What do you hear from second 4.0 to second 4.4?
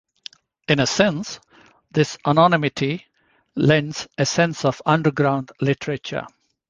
a